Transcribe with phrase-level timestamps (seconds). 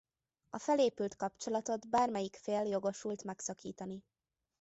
[0.49, 4.03] A felépült kapcsolatot bármelyik fél jogosult megszakítani.